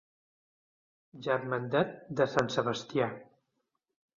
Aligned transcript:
Germandat 1.27 1.93
de 2.21 2.27
Sant 2.33 2.53
Sebastià. 2.57 3.11